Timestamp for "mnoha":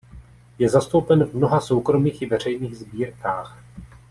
1.33-1.59